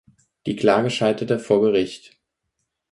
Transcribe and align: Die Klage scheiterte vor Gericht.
Die 0.47 0.55
Klage 0.55 0.89
scheiterte 0.89 1.37
vor 1.37 1.61
Gericht. 1.61 2.17